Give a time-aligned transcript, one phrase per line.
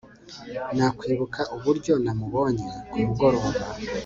[0.77, 3.61] nakwibuka uburyo namubonye kumugoroba